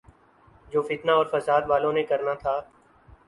جو 0.71 0.81
فتنہ 0.81 1.11
اورفسادوالوں 1.11 1.93
نے 1.93 2.03
کرنا 2.03 2.33
تھا۔ 2.33 2.59